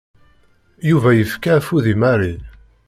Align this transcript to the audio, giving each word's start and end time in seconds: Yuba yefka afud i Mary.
Yuba 0.89 1.09
yefka 1.13 1.51
afud 1.57 1.85
i 1.93 1.95
Mary. 2.01 2.33